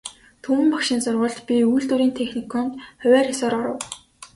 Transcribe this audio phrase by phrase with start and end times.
[0.43, 3.79] Түмэн багшийн сургуульд, би үйлдвэрийн техникумд хувиар ёсоор оров.